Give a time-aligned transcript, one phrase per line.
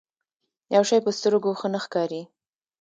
[0.75, 2.21] يو شی په سترګو ښه نه ښکاري.